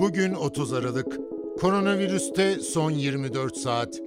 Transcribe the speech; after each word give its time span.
Bugün 0.00 0.34
30 0.34 0.72
Aralık. 0.72 1.18
Koronavirüste 1.60 2.60
son 2.60 2.90
24 2.90 3.56
saat. 3.56 4.00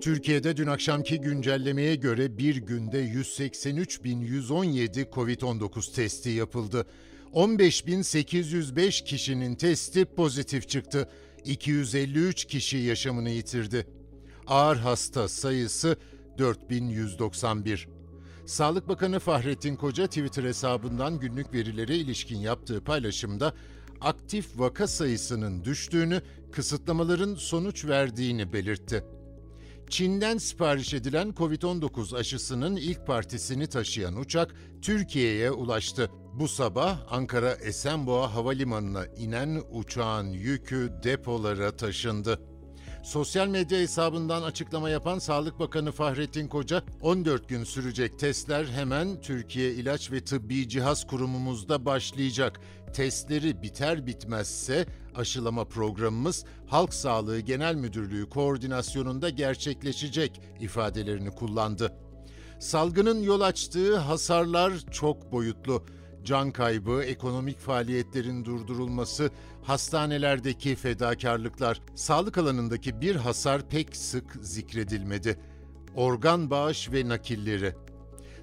Türkiye'de 0.00 0.56
dün 0.56 0.66
akşamki 0.66 1.20
güncellemeye 1.20 1.94
göre 1.94 2.38
bir 2.38 2.56
günde 2.56 3.04
183.117 3.04 5.10
COVID-19 5.10 5.94
testi 5.94 6.30
yapıldı. 6.30 6.86
15.805 7.32 9.04
kişinin 9.04 9.54
testi 9.54 10.04
pozitif 10.04 10.68
çıktı. 10.68 11.08
253 11.44 12.44
kişi 12.44 12.76
yaşamını 12.76 13.30
yitirdi. 13.30 13.86
Ağır 14.46 14.76
hasta 14.76 15.28
sayısı 15.28 15.96
4191. 16.38 17.88
Sağlık 18.46 18.88
Bakanı 18.88 19.18
Fahrettin 19.18 19.76
Koca 19.76 20.06
Twitter 20.06 20.44
hesabından 20.44 21.20
günlük 21.20 21.54
verilere 21.54 21.96
ilişkin 21.96 22.38
yaptığı 22.38 22.84
paylaşımda 22.84 23.54
aktif 24.00 24.46
vaka 24.58 24.86
sayısının 24.86 25.64
düştüğünü, 25.64 26.22
kısıtlamaların 26.52 27.34
sonuç 27.34 27.84
verdiğini 27.84 28.52
belirtti. 28.52 29.04
Çin'den 29.90 30.38
sipariş 30.38 30.94
edilen 30.94 31.28
COVID-19 31.28 32.16
aşısının 32.16 32.76
ilk 32.76 33.06
partisini 33.06 33.66
taşıyan 33.66 34.16
uçak 34.16 34.54
Türkiye'ye 34.82 35.50
ulaştı. 35.50 36.10
Bu 36.34 36.48
sabah 36.48 36.98
Ankara 37.10 37.52
Esenboğa 37.52 38.34
Havalimanı'na 38.34 39.06
inen 39.06 39.62
uçağın 39.70 40.30
yükü 40.30 40.92
depolara 41.02 41.76
taşındı. 41.76 42.40
Sosyal 43.06 43.48
medya 43.48 43.78
hesabından 43.78 44.42
açıklama 44.42 44.90
yapan 44.90 45.18
Sağlık 45.18 45.58
Bakanı 45.58 45.92
Fahrettin 45.92 46.48
Koca, 46.48 46.82
14 47.02 47.48
gün 47.48 47.64
sürecek 47.64 48.18
testler 48.18 48.64
hemen 48.64 49.20
Türkiye 49.20 49.70
İlaç 49.70 50.12
ve 50.12 50.24
Tıbbi 50.24 50.68
Cihaz 50.68 51.06
Kurumumuzda 51.06 51.86
başlayacak. 51.86 52.60
Testleri 52.92 53.62
biter 53.62 54.06
bitmezse 54.06 54.86
aşılama 55.14 55.64
programımız 55.64 56.44
Halk 56.66 56.94
Sağlığı 56.94 57.40
Genel 57.40 57.74
Müdürlüğü 57.74 58.28
koordinasyonunda 58.28 59.30
gerçekleşecek 59.30 60.40
ifadelerini 60.60 61.30
kullandı. 61.30 61.92
Salgının 62.58 63.22
yol 63.22 63.40
açtığı 63.40 63.96
hasarlar 63.96 64.72
çok 64.90 65.32
boyutlu 65.32 65.82
can 66.26 66.50
kaybı, 66.50 67.02
ekonomik 67.02 67.58
faaliyetlerin 67.58 68.44
durdurulması, 68.44 69.30
hastanelerdeki 69.62 70.74
fedakarlıklar, 70.74 71.80
sağlık 71.94 72.38
alanındaki 72.38 73.00
bir 73.00 73.16
hasar 73.16 73.68
pek 73.68 73.96
sık 73.96 74.36
zikredilmedi. 74.42 75.38
Organ 75.94 76.50
bağış 76.50 76.92
ve 76.92 77.08
nakilleri. 77.08 77.74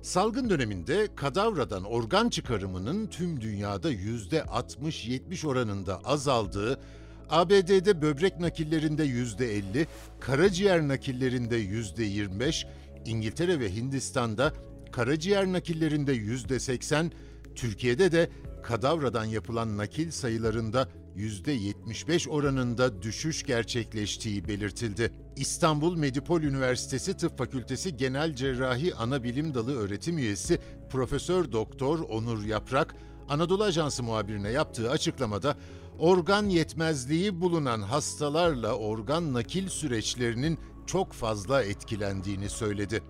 Salgın 0.02 0.50
döneminde 0.50 1.08
kadavradan 1.16 1.84
organ 1.84 2.30
çıkarımının 2.30 3.08
tüm 3.08 3.42
dünyada 3.42 3.94
%60-70 3.94 5.48
oranında 5.48 6.02
azaldığı, 6.04 6.80
ABD'de 7.30 8.02
böbrek 8.02 8.40
nakillerinde 8.40 9.06
%50, 9.06 9.88
karaciğer 10.20 10.88
nakillerinde 10.88 11.60
%25, 11.60 12.66
İngiltere 13.06 13.60
ve 13.60 13.76
Hindistan'da 13.76 14.54
karaciğer 14.92 15.52
nakillerinde 15.52 16.16
%80, 16.16 17.12
Türkiye'de 17.56 18.12
de 18.12 18.30
kadavradan 18.64 19.26
yapılan 19.26 19.78
nakil 19.78 20.12
sayılarında 20.12 20.88
%75 21.16 22.30
oranında 22.30 23.02
düşüş 23.02 23.44
gerçekleştiği 23.44 24.48
belirtildi. 24.48 25.12
İstanbul 25.36 25.98
Medipol 25.98 26.42
Üniversitesi 26.42 27.18
Tıp 27.18 27.38
Fakültesi 27.38 27.98
Genel 27.98 28.36
Cerrahi 28.36 28.96
Anabilim 28.96 29.54
Dalı 29.54 29.78
öğretim 29.78 30.18
üyesi 30.18 30.60
Profesör 30.90 31.52
Doktor 31.52 32.00
Onur 32.00 32.44
Yaprak, 32.44 32.96
Anadolu 33.30 33.64
Ajansı 33.64 34.04
muhabirine 34.04 34.50
yaptığı 34.50 34.92
açıklamada 34.92 35.56
organ 36.00 36.46
yetmezliği 36.46 37.42
bulunan 37.42 37.82
hastalarla 37.82 38.78
organ 38.78 39.34
nakil 39.34 39.68
süreçlerinin 39.68 40.60
çok 40.88 41.14
fazla 41.14 41.64
etkilendiğini 41.64 42.50
söyledi. 42.50 43.02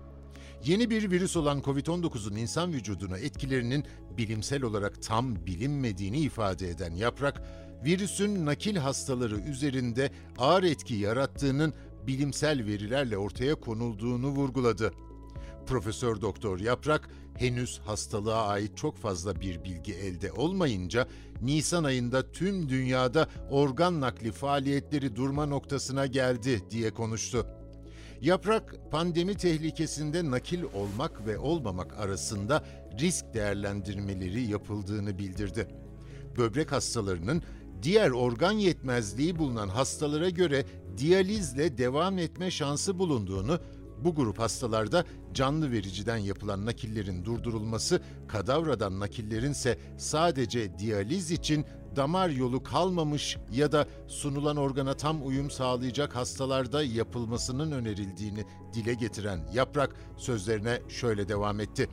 Yeni 0.64 0.90
bir 0.90 1.10
virüs 1.10 1.36
olan 1.36 1.60
COVID-19'un 1.60 2.36
insan 2.36 2.72
vücuduna 2.72 3.18
etkilerinin 3.18 3.84
bilimsel 4.18 4.62
olarak 4.62 5.02
tam 5.02 5.46
bilinmediğini 5.46 6.18
ifade 6.18 6.68
eden 6.68 6.94
Yaprak, 6.94 7.42
virüsün 7.84 8.46
nakil 8.46 8.76
hastaları 8.76 9.36
üzerinde 9.36 10.10
ağır 10.38 10.62
etki 10.62 10.94
yarattığının 10.94 11.74
bilimsel 12.06 12.66
verilerle 12.66 13.18
ortaya 13.18 13.54
konulduğunu 13.54 14.28
vurguladı. 14.28 14.92
Profesör 15.66 16.20
Doktor 16.20 16.60
Yaprak, 16.60 17.10
henüz 17.38 17.78
hastalığa 17.78 18.46
ait 18.46 18.76
çok 18.76 18.96
fazla 18.96 19.40
bir 19.40 19.64
bilgi 19.64 19.94
elde 19.94 20.32
olmayınca 20.32 21.08
Nisan 21.42 21.84
ayında 21.84 22.32
tüm 22.32 22.68
dünyada 22.68 23.28
organ 23.50 24.00
nakli 24.00 24.32
faaliyetleri 24.32 25.16
durma 25.16 25.46
noktasına 25.46 26.06
geldi 26.06 26.62
diye 26.70 26.90
konuştu. 26.90 27.46
Yaprak, 28.20 28.74
pandemi 28.90 29.34
tehlikesinde 29.34 30.30
nakil 30.30 30.62
olmak 30.62 31.26
ve 31.26 31.38
olmamak 31.38 31.98
arasında 31.98 32.64
risk 33.00 33.34
değerlendirmeleri 33.34 34.42
yapıldığını 34.42 35.18
bildirdi. 35.18 35.68
Böbrek 36.36 36.72
hastalarının 36.72 37.42
diğer 37.82 38.10
organ 38.10 38.52
yetmezliği 38.52 39.38
bulunan 39.38 39.68
hastalara 39.68 40.30
göre 40.30 40.64
diyalizle 40.98 41.78
devam 41.78 42.18
etme 42.18 42.50
şansı 42.50 42.98
bulunduğunu, 42.98 43.60
bu 44.04 44.14
grup 44.14 44.38
hastalarda 44.38 45.04
canlı 45.34 45.72
vericiden 45.72 46.16
yapılan 46.16 46.66
nakillerin 46.66 47.24
durdurulması, 47.24 48.02
kadavradan 48.28 49.00
nakillerin 49.00 49.52
ise 49.52 49.78
sadece 49.98 50.78
diyaliz 50.78 51.30
için 51.30 51.64
damar 51.96 52.28
yolu 52.28 52.62
kalmamış 52.62 53.36
ya 53.52 53.72
da 53.72 53.86
sunulan 54.06 54.56
organa 54.56 54.94
tam 54.94 55.26
uyum 55.26 55.50
sağlayacak 55.50 56.16
hastalarda 56.16 56.82
yapılmasının 56.82 57.72
önerildiğini 57.72 58.44
dile 58.74 58.94
getiren 58.94 59.40
Yaprak 59.52 59.96
sözlerine 60.16 60.80
şöyle 60.88 61.28
devam 61.28 61.60
etti. 61.60 61.88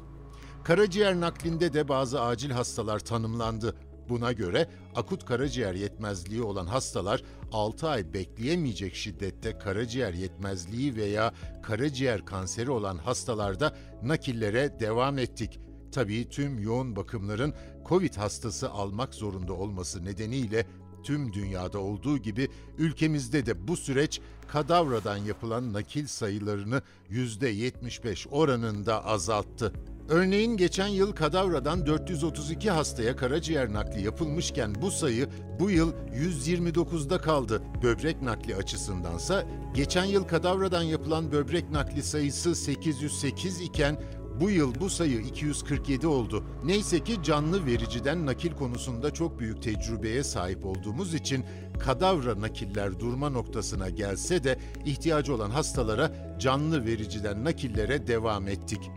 Karaciğer 0.64 1.20
naklinde 1.20 1.74
de 1.74 1.88
bazı 1.88 2.22
acil 2.22 2.52
hastalar 2.52 3.00
tanımlandı. 3.00 3.76
Buna 4.10 4.32
göre 4.32 4.70
akut 4.96 5.26
karaciğer 5.26 5.74
yetmezliği 5.74 6.42
olan 6.42 6.66
hastalar 6.66 7.24
6 7.52 7.90
ay 7.90 8.14
bekleyemeyecek 8.14 8.96
şiddette 8.96 9.58
karaciğer 9.58 10.14
yetmezliği 10.14 10.96
veya 10.96 11.34
karaciğer 11.64 12.26
kanseri 12.26 12.72
olan 12.72 12.98
hastalarda 12.98 13.76
nakillere 14.04 14.80
devam 14.80 15.18
ettik. 15.18 15.60
Tabii 15.92 16.30
tüm 16.30 16.60
yoğun 16.60 16.96
bakımların 16.96 17.54
COVID 17.90 18.16
hastası 18.16 18.70
almak 18.70 19.14
zorunda 19.14 19.54
olması 19.54 20.06
nedeniyle 20.06 20.66
tüm 21.04 21.34
dünyada 21.34 21.80
olduğu 21.80 22.18
gibi 22.18 22.50
ülkemizde 22.78 23.46
de 23.46 23.68
bu 23.68 23.78
süreç 23.78 24.22
kadavradan 24.48 25.18
yapılan 25.18 25.74
nakil 25.74 26.08
sayılarını 26.08 26.82
%75 27.10 28.30
oranında 28.30 29.06
azalttı. 29.06 29.74
Örneğin 30.10 30.58
geçen 30.58 30.88
yıl 30.88 31.12
kadavradan 31.12 31.86
432 31.86 32.72
hastaya 32.72 33.16
karaciğer 33.16 33.74
nakli 33.74 34.06
yapılmışken 34.06 34.76
bu 34.82 34.92
sayı 34.92 35.30
bu 35.60 35.72
yıl 35.72 35.94
129'da 35.94 37.22
kaldı. 37.22 37.62
Böbrek 37.84 38.22
nakli 38.22 38.56
açısındansa 38.56 39.46
geçen 39.74 40.06
yıl 40.06 40.24
kadavradan 40.24 40.84
yapılan 40.84 41.32
böbrek 41.32 41.72
nakli 41.72 42.04
sayısı 42.04 42.56
808 42.56 43.62
iken 43.62 43.98
bu 44.40 44.50
yıl 44.50 44.76
bu 44.80 44.90
sayı 44.90 45.20
247 45.20 46.08
oldu. 46.08 46.44
Neyse 46.66 47.04
ki 47.04 47.24
canlı 47.24 47.66
vericiden 47.66 48.26
nakil 48.26 48.52
konusunda 48.52 49.14
çok 49.14 49.40
büyük 49.40 49.64
tecrübeye 49.64 50.24
sahip 50.24 50.66
olduğumuz 50.66 51.14
için 51.14 51.46
kadavra 51.80 52.42
nakiller 52.42 53.00
durma 53.00 53.30
noktasına 53.30 53.90
gelse 53.90 54.44
de 54.44 54.60
ihtiyacı 54.86 55.36
olan 55.36 55.50
hastalara 55.50 56.38
canlı 56.40 56.86
vericiden 56.86 57.44
nakillere 57.46 58.08
devam 58.08 58.48
ettik. 58.48 58.92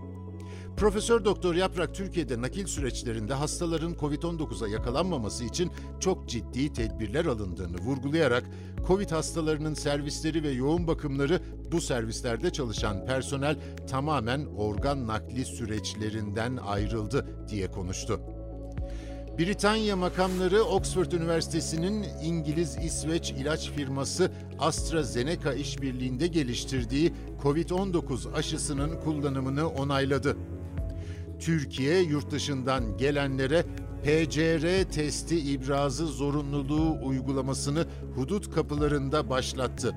Profesör 0.76 1.24
Doktor 1.24 1.54
Yaprak 1.54 1.94
Türkiye'de 1.94 2.42
nakil 2.42 2.66
süreçlerinde 2.66 3.34
hastaların 3.34 3.94
COVID-19'a 3.94 4.68
yakalanmaması 4.68 5.44
için 5.44 5.72
çok 6.00 6.28
ciddi 6.28 6.72
tedbirler 6.72 7.24
alındığını 7.24 7.76
vurgulayarak 7.76 8.44
COVID 8.86 9.10
hastalarının 9.10 9.74
servisleri 9.74 10.42
ve 10.42 10.50
yoğun 10.50 10.86
bakımları 10.86 11.40
bu 11.72 11.80
servislerde 11.80 12.50
çalışan 12.50 13.06
personel 13.06 13.56
tamamen 13.90 14.46
organ 14.56 15.06
nakli 15.06 15.44
süreçlerinden 15.44 16.56
ayrıldı 16.56 17.26
diye 17.48 17.70
konuştu. 17.70 18.20
Britanya 19.38 19.96
makamları 19.96 20.62
Oxford 20.62 21.12
Üniversitesi'nin 21.12 22.04
İngiliz-İsveç 22.22 23.30
ilaç 23.30 23.70
firması 23.70 24.32
AstraZeneca 24.58 25.52
işbirliğinde 25.52 26.26
geliştirdiği 26.26 27.12
COVID-19 27.42 28.32
aşısının 28.32 29.00
kullanımını 29.00 29.68
onayladı. 29.68 30.36
Türkiye 31.44 32.00
yurt 32.00 32.30
dışından 32.30 32.96
gelenlere 32.96 33.62
PCR 34.02 34.90
testi 34.90 35.38
ibrazı 35.38 36.06
zorunluluğu 36.06 37.06
uygulamasını 37.06 37.86
hudut 38.14 38.54
kapılarında 38.54 39.30
başlattı. 39.30 39.94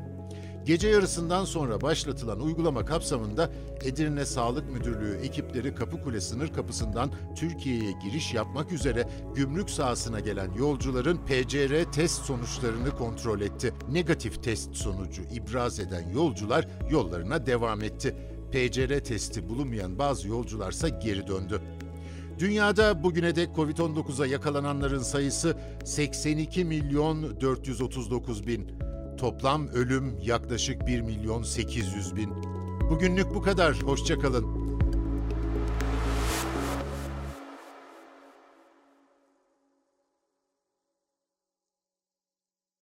Gece 0.65 0.88
yarısından 0.88 1.45
sonra 1.45 1.81
başlatılan 1.81 2.39
uygulama 2.39 2.85
kapsamında 2.85 3.49
Edirne 3.83 4.25
Sağlık 4.25 4.71
Müdürlüğü 4.71 5.17
ekipleri 5.23 5.75
Kapıkule 5.75 6.21
sınır 6.21 6.53
kapısından 6.53 7.11
Türkiye'ye 7.35 7.91
giriş 7.91 8.33
yapmak 8.33 8.71
üzere 8.71 9.09
gümrük 9.35 9.69
sahasına 9.69 10.19
gelen 10.19 10.51
yolcuların 10.53 11.17
PCR 11.17 11.91
test 11.91 12.25
sonuçlarını 12.25 12.89
kontrol 12.97 13.41
etti. 13.41 13.73
Negatif 13.91 14.44
test 14.44 14.75
sonucu 14.75 15.21
ibraz 15.21 15.79
eden 15.79 16.09
yolcular 16.09 16.67
yollarına 16.91 17.45
devam 17.45 17.83
etti. 17.83 18.15
PCR 18.51 18.99
testi 18.99 19.49
bulunmayan 19.49 19.99
bazı 19.99 20.27
yolcularsa 20.27 20.89
geri 20.89 21.27
döndü. 21.27 21.61
Dünyada 22.39 23.03
bugüne 23.03 23.35
dek 23.35 23.49
Covid-19'a 23.55 24.25
yakalananların 24.25 25.03
sayısı 25.03 25.57
82 25.85 26.65
milyon 26.65 27.41
439 27.41 28.47
bin. 28.47 28.67
Toplam 29.17 29.67
ölüm 29.67 30.17
yaklaşık 30.21 30.88
1 30.88 31.01
milyon 31.01 31.44
800 31.44 32.15
bin. 32.15 32.29
Bugünlük 32.89 33.35
bu 33.35 33.41
kadar. 33.41 33.81
Hoşçakalın. 33.81 34.66